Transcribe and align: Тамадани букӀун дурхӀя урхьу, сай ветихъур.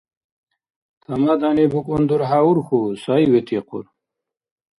Тамадани 1.03 1.65
букӀун 1.71 2.03
дурхӀя 2.09 2.39
урхьу, 2.49 2.81
сай 3.01 3.23
ветихъур. 3.31 3.85